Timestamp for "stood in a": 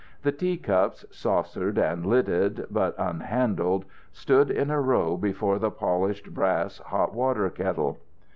4.11-4.81